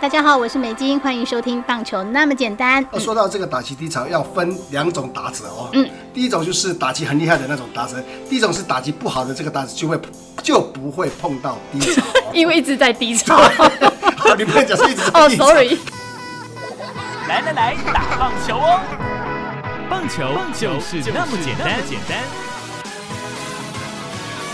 [0.00, 2.86] 大家好，我是美金，欢迎收听棒球那么简单。
[3.00, 5.68] 说到这个打击低潮，要分两种打者哦。
[5.72, 7.96] 嗯，第一种就是打击很厉害的那种打者，
[8.30, 9.98] 第一种是打击不好的这个打者就会
[10.40, 13.40] 就不会碰到低潮， 因为一直在低潮。
[14.38, 15.46] 你不能讲是一直在低潮。
[15.46, 15.76] 哦，sorry。
[17.28, 18.80] 来来来，打棒球哦！
[19.90, 20.24] 棒球
[20.54, 22.18] 就是那么简单，简单。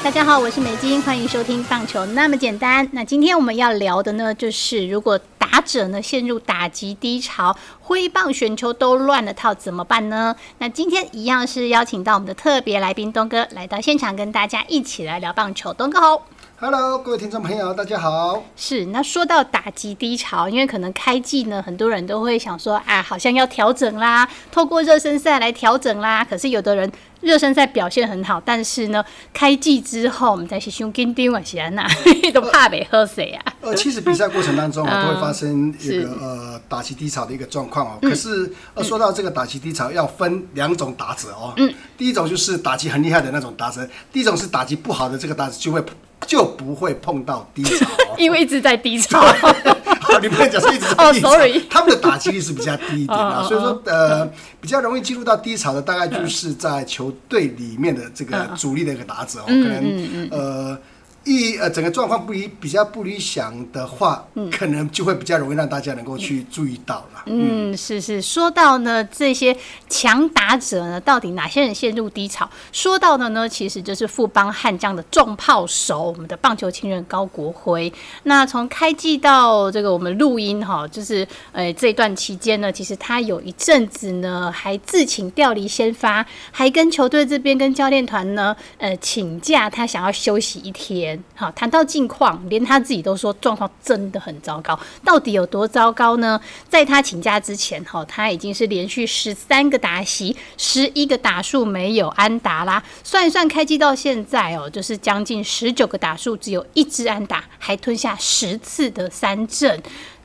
[0.03, 2.87] 大家好，我是美金，欢迎收听棒球那么简单。
[2.93, 5.19] 那今天我们要聊的呢，就是如果
[5.55, 10.35] 打者呢陷入打击低潮，挥棒选球都乱了套，怎么办呢？
[10.59, 15.73] 那今天一样是邀请到我们的特别来宾东哥来到现场，跟大家一起来聊棒球。
[15.73, 16.27] 东哥好。
[16.67, 18.43] Hello，各位听众朋友，大家好。
[18.57, 26.25] 是，那说到打击低潮，因为可能开季呢，很多人都会想说，啊，好像要调整啦，透过热身赛来调整啦。
[26.25, 26.91] 可是有的人
[27.21, 29.05] 热身赛表现很好，但是呢，
[29.35, 31.87] 开季之后，我们在胸跟丢啊，喜安娜
[32.33, 33.53] 都怕被喝水啊。
[33.61, 37.99] 呃，其实比赛过程当中啊，都会发生一个呃打击低潮的一个状况哦。
[38.01, 41.53] 可是呃，说到这个打击低潮，要分两种打者哦。
[41.59, 41.71] 嗯。
[41.99, 45.85] 第一种就是打击很厉害的那种打者，第一种是打击不好的这个打者就会。
[46.27, 47.87] 就不会碰到低潮，
[48.19, 49.25] 因为一直在低潮。
[50.23, 51.31] 你不能讲是一直在低潮，
[51.69, 54.25] 他们的打击率是比较低一点的， 所以说呃，
[54.61, 60.79] 比较容易进入到低潮的，大概就是在球队里面的这个主力的一个打者哦，可能呃。
[61.25, 67.23] 一呃，整个状况不理比较不理想的话，嗯，可能就会比较容易让大家能够去注意到了。
[67.27, 69.57] 嗯，是是，说到呢，这些
[69.89, 72.49] 强打者呢，到底哪些人陷入低潮？
[72.73, 77.91] 说到的呢，其实就是富邦悍将的重炮手，我们的棒球情人高国辉。
[78.25, 91.14] 那从开季到这个我们录音哈，就是呃这段期间呢，其实他有一阵子呢，还自请调离先发，还跟球队这边跟教练团呢，呃请假，他想要休息一天。
[91.35, 94.79] 好，谈到近况，连他自己都说状况真的很糟糕。
[95.05, 96.41] 到底有多糟糕呢？
[96.69, 102.83] 在他请假之前，哈，他已经是连续十三个打席，十一个打数没有安达啦。
[103.03, 109.83] 算一算，开机到现在哦，就是将近十九个打数，只有一支安打，还吞下十次的三振，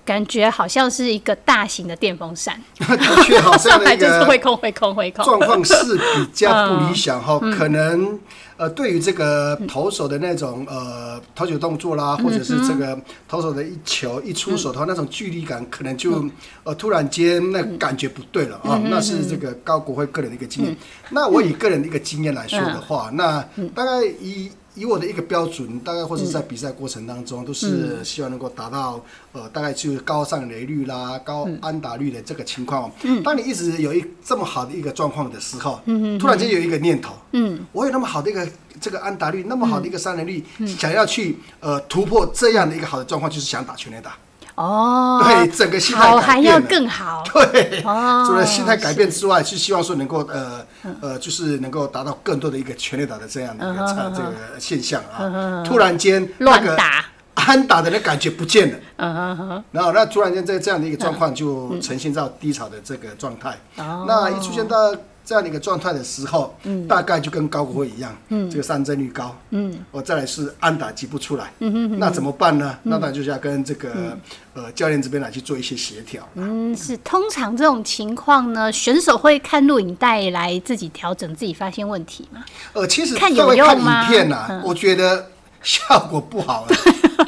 [0.09, 2.59] 感觉好像是一个大型的电风扇。
[2.79, 8.19] 的确，好像那个会空会空会空状况是比较不理想哈，可能。
[8.57, 16.25] 呃，对于这个投手的那种呃投球动作啦，或者是这个投手的一球一出手的话，那种距离感可能就
[16.63, 18.77] 呃突然间那感觉不对了啊。
[18.89, 20.75] 那是这个高国辉个人的一个经验。
[21.11, 23.41] 那我以个人的一个经验来说的话，那
[23.73, 24.51] 大概以。
[24.79, 29.03] 以我的一个标准，大概或者在比赛过程当中，都是希望能够达到
[29.33, 32.89] 呃，大概就是高上垒率啦、高安打率的这个情况。
[33.03, 38.47] 嗯，当你一直有一这么好的一个状况的时候，嗯突然间有一个念头，嗯，我有那么好的一个
[38.79, 44.17] 这个安打率，那么好的一个上垒率，想要去呃突破这样的一个好的状况，就是想打全垒打。
[44.59, 47.23] 哦，对，整个心态改变了，更好。
[47.31, 47.81] 对，
[48.27, 50.65] 除了心态改变之外，是希望说能够呃
[51.01, 55.63] 呃，就是能够达到更多的一个全力打的这样的一个这个现象啊。
[55.65, 57.05] 突然间乱打，
[57.49, 58.77] 安打的那感觉不见了。
[58.97, 63.57] 嗯然后那突然间在这样的一个状况就呈现到低潮的这个状态。
[63.77, 64.05] 哦。
[64.07, 64.95] 那一出现到。
[65.25, 72.75] 这样的一个状态的时候，嗯，大概就跟高国辉一样，嗯，这个三振率高，嗯，我再来是安打击不出来，嗯哼，那怎么办呢？
[72.81, 74.17] 那当然就是要跟这个
[74.55, 76.27] 呃教练这边来去做一些协调。
[76.33, 82.43] 嗯，是通常这种情况呢，选手会看录影带来自己调整，自己发现问题吗？
[82.73, 84.05] 呃，其实看有用吗？
[84.05, 85.27] 影片呢，我觉得
[85.61, 86.65] 效果不好。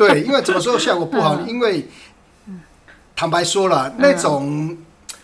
[0.08, 1.40] 对，因为怎么说效果不好？
[1.42, 1.88] 因为
[3.16, 4.78] 坦白说了，那种。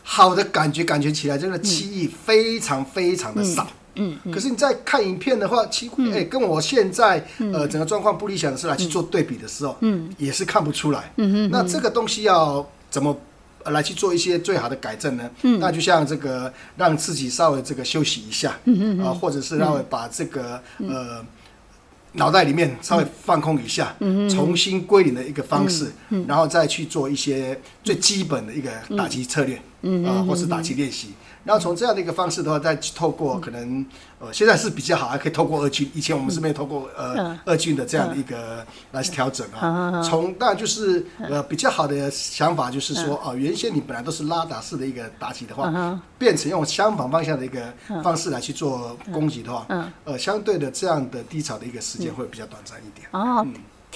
[0.10, 3.68] 好的感觉，感觉起来真的记忆非常非常的少。
[3.96, 11.12] 嗯，可是你在看影片的话，其哎跟我现在呃整个状况不理想的是来去做对比的时候，嗯，也是看不出来。
[11.18, 13.14] 嗯嗯，那这个东西要怎么
[13.66, 15.30] 来去做一些最好的改正呢？
[15.42, 21.22] 嗯，那就像这个让自己稍微这个休息一下，嗯嗯啊，或者是让把这个呃。
[22.14, 23.96] 脑袋里面稍微放空一下，
[24.30, 25.92] 重新归零的一个方式，
[26.28, 29.60] 然后再去做一些最基本的一个打击策略，
[30.06, 31.14] 啊，或是打击练习。
[31.44, 33.86] 然后从这样的一个方式的话，再透过可能
[34.20, 35.90] 呃现在是比较好，还可以透过二军。
[35.94, 40.04] 以前我们是没有透过呃二军的这样的一个来调整啊。
[40.04, 49.66] 从当然就是呃比较好的想法就是说哦，原先你本来都是拉打式的一个打击的话，变成用相反方向的一个方式来去做攻击的话，
[50.04, 53.08] 呃相对的这样的低潮的一个时间会比较短暂一点。
[53.12, 53.48] 哦。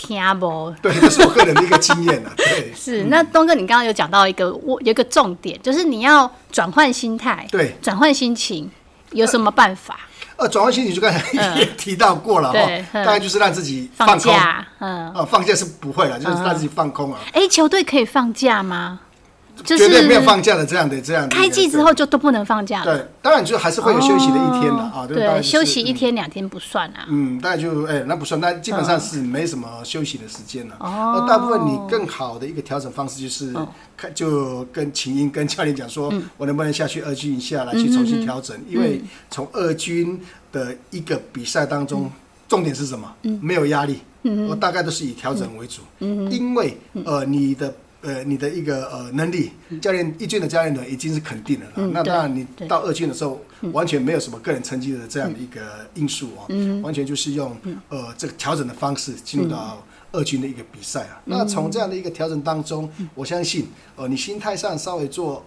[0.02, 0.74] 听不？
[0.82, 2.32] 对，这是我个人的一个经验啊。
[2.38, 8.70] 对，是那东哥，你刚刚有讲到一个，我有一个重点，就是你要转换心态，对，转换心情，
[9.12, 10.00] 有什么办法？
[10.38, 12.60] 呃，转换心情就刚才也提到过了哈
[12.94, 14.18] 大概就是让自己放。
[14.18, 19.02] 假，嗯，啊，放假是不会了，就是让自己放空啊，哎，球队可以放假吗？
[19.64, 21.30] 就绝对没有放假的这样的这样的。
[21.30, 22.98] 开季之后就都不能放假了。
[22.98, 25.94] 对，当然就还是会有休息的一天的啊，哦对休息一。
[26.02, 27.06] 天两天不算啊。
[27.10, 30.76] 嗯，大概就哎、那不算，那基本上是没什么休息的时间了。
[30.80, 38.58] 哦呃大部分你更好的一个调整方式就是哦看，就跟琴英跟教练讲说，嗯我能不能下去二军一下来去重新调整？
[38.68, 39.00] 因为
[39.30, 40.20] 从二军
[40.52, 42.12] 的一个比赛当中，嗯
[42.48, 43.14] 重点是什么？
[43.22, 46.76] 嗯没有压力，嗯我大概都是以调整为主，嗯因为
[47.06, 47.72] 呃你的。
[48.02, 51.76] 呃，你的一个呃能力，教练一军的教练团已经是肯定的了啦。
[51.78, 53.40] 嗯那当然，你到二军的时候，
[53.72, 56.82] 完全没有什么个人成绩的这样的一个因素哦，嗯。
[56.82, 57.56] 完全就是用
[57.90, 61.22] 呃这个调整的方式进入到二军的一个比赛啊。
[61.26, 61.38] 嗯。
[61.38, 65.46] 那从这样的一个调整当中，我相信呃你心态上稍微做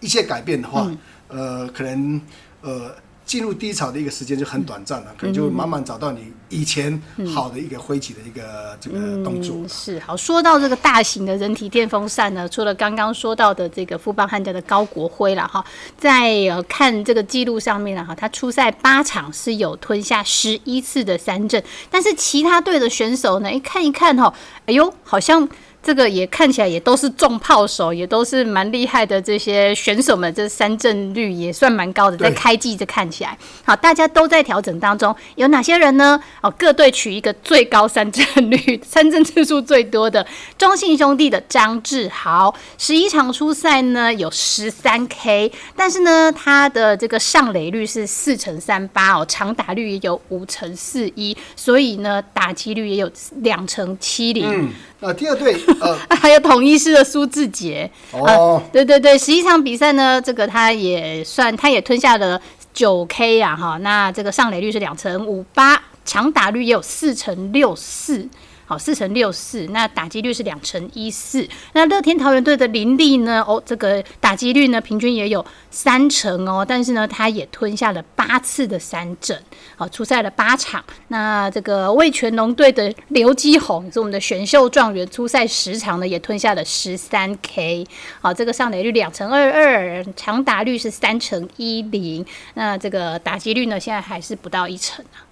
[0.00, 0.98] 一些改变的话，嗯。
[1.28, 2.20] 呃可能
[2.62, 2.94] 呃。
[3.28, 7.00] 进入低潮的一个时间就很短暂嗯了，可能就慢慢找到你以前
[7.34, 9.54] 好的一个挥起的一个这个动作。
[9.56, 10.16] 嗯，是好。
[10.16, 15.62] 说到这个大型的人体电风扇呢，除了刚刚说到的这个富邦悍将的高国辉了哈，
[15.98, 24.32] 在呃看这个记录上面了哈，他出赛八场是有吞下十一次的三振，但是其他队的选手呢，一看一看哈，
[24.64, 25.46] 哎呦，好像。
[25.82, 35.14] 这个也看起来也都是重炮手，也都是蛮厉害的这些选手们，这三振率也算蛮高的，在开季这看起来，好，大家都在调整当中。
[35.36, 36.20] 有哪些人呢？
[36.42, 40.26] 哦，各队取一个最高三振率、三振次数最多的
[40.58, 54.44] 中信兄弟的张志豪，十一场出赛呢有十三 K，但是呢他的这个上垒率是四乘三八哦，长打率也有五乘四一，所以呢打击率也有两成七零。
[54.48, 54.70] 嗯，
[55.00, 62.40] 那第二队呃 还有统一师的苏志杰，哦，对对对，十一场比赛呢，这个他也算，他也吞下了
[62.72, 68.28] 九 K 啊，哈，那这个上垒率是两成五八，强打率也有四成六四。
[68.68, 71.48] 好，四乘六四，那打击率是两乘一四。
[71.72, 73.42] 那乐天桃园队的林立呢？
[73.48, 79.42] 哦，这个打击率呢，平均也有三成哦，但是呢，他也吞下了八次的三振，
[79.74, 80.84] 好，出赛了八场。
[81.08, 87.86] 那这个味全龙队的刘基宏是我们的选秀状元，出赛十场呢，也吞下了十三 K。
[88.20, 92.22] 好，这个上垒率两乘二二，长打率是三乘一零。
[92.52, 95.24] 那这个打击率呢，现在还是不到一成啊。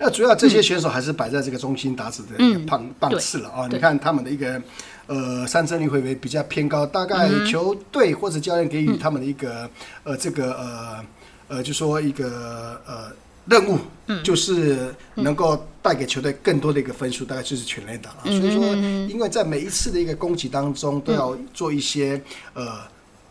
[0.00, 3.66] 那主要这些选手还是摆在这个中心打子的一个棒、棒次了啊！
[3.68, 4.62] 你看他们的一个
[5.08, 6.86] 呃三振率会不会比较偏高？
[6.86, 9.68] 大概嗯球队或者教练给予他们的一个、
[10.04, 11.04] 呃这个呃
[11.48, 13.10] 呃就说一个呃
[13.46, 18.18] 任务，嗯就是能够带给球队更多的一个分数，大概就是全垒打了。
[18.26, 18.64] 嗯所以说，
[19.08, 22.22] 因为在每一次的一个攻击当中，都要做一些
[22.54, 22.82] 呃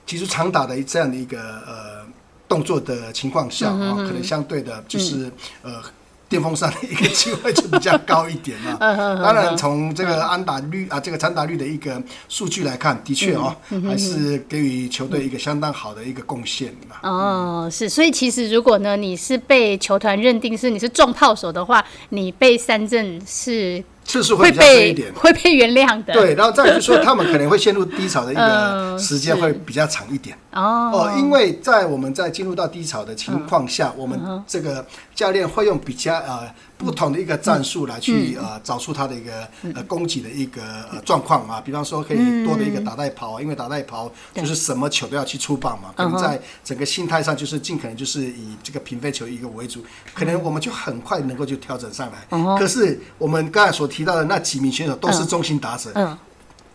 [0.06, 2.06] 提出长打的这样的一个呃
[2.46, 5.32] 动作的情况下啊，可能相对的就是
[5.62, 5.82] 呃。
[6.30, 8.78] 电风扇的一个机会就比较高一点嘛。
[8.80, 16.98] 当然，从这个安打率啊，这个长打率的一个数据来看，的确哦，还是给予球队一个相当好的一个贡献嘛。
[17.04, 25.14] 哦，是，所以其实如果呢，你是被球团认定是你是重炮手的话，你被三振是次数会被点。
[25.14, 26.14] 会被原谅的。
[26.14, 30.36] 对，然后再来就是说， 他们可能会陷入低潮的一嗯个时间会比较长一点。
[30.54, 34.84] 哦，哦，因为在我们在进入到低潮的情况嗯下，我们这个
[35.14, 36.40] 教练会用比较呃
[36.78, 41.60] 不同的一个战术来去呃找出他的一个呃攻击的一个呃状况啊。
[41.60, 52.58] 比方说可以多的一个打带跑啊，因为打带跑就是什么球都要去出棒嘛，可能在整个心态上就是尽可能就是以这个平飞球一个为主，可能我们就很快能够就调整上来。
[52.60, 56.18] 可是我们刚才所提到的那几名选手都是中心打者，嗯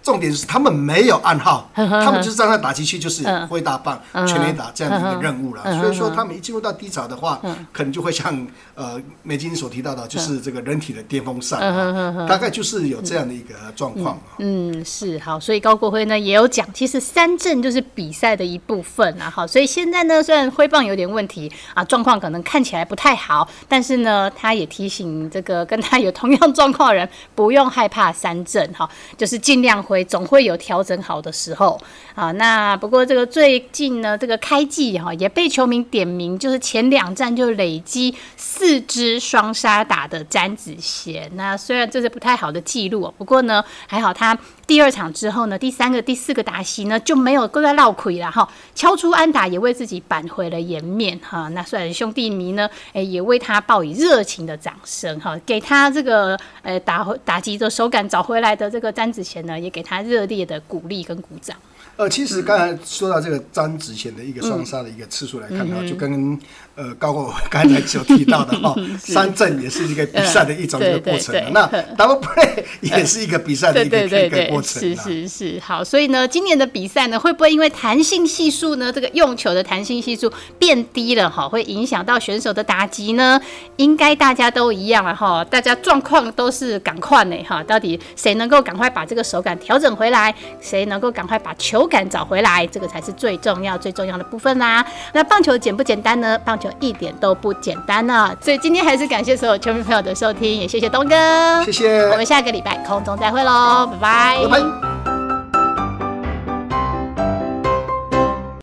[0.03, 3.43] 重点是他们没有暗号， 他们就是站在打击区，就是嗯。
[3.53, 5.63] 挥大棒、全垒打这样的一个任务了。
[5.79, 7.39] 所以说，他们一进入到低潮的话，
[7.71, 14.39] 可能就会像呃美金所提到的，就是这个人体的电风扇啊，大概就是有这样的一个状况啊。
[14.39, 19.29] 嗯，是好，所以高国辉呢也有讲，其实三振就是比赛的一部分啊。
[19.29, 31.79] 好，所以现在呢，虽然挥棒有点问题啊，状况可能看起来不太好，但是呢，他也提醒这个跟他有同样状况的人，不用害怕三振哈，就是尽量挥，总会有调整好的时候
[32.15, 32.33] 啊。
[32.33, 41.31] 那不过这个最近呢，这个开季哈也被球迷点名，就是前两站就累积四支双杀打的詹子贤。
[41.35, 44.37] 那虽然这是不太好的记录，不过呢还好他
[44.73, 51.47] 第二场之后呢，第三个、第四个达西呢就没有跟在闹亏了哈，敲出安打也为自己扳回了颜面哈。
[51.49, 61.55] 那虽然兄弟迷呢，诶也为他报以热情的掌声哈，给他这个呃打打击的手感找回来的这个詹子贤呢，也给他热烈的鼓励跟鼓掌。
[61.97, 66.39] 呃，其实刚才说到这个张子贤的一个双杀的一个次数来看的话，就跟
[66.75, 71.69] 呃高国刚才所提到的哈， 三振也是一个比赛的一种一个过程啊。
[71.71, 74.81] 那 double play 也是一个比赛的一个一个过程。
[74.83, 83.39] 是是是，好，所以呢，今年的比赛呢，会不会因为弹性系数呢，这个用球的弹性系数变低了哈，会影响到选手的打击呢？
[83.77, 94.85] 应该大家都一样了哈，大家状况都是赶快呢哈，到底谁能够赶快把这个手感调整回来，谁能够赶快把球感找回来，这个才是最重要最重要的部分啦。
[95.13, 96.39] 那棒球简不简单呢？
[96.45, 98.35] 棒球一点都不简单呢。
[98.41, 102.03] 所以今天还是感谢所有球迷朋友的收听，也谢谢东哥，谢谢。
[102.11, 104.39] 我们下个礼拜空中再会喽，拜拜。
[104.49, 104.92] 拜拜。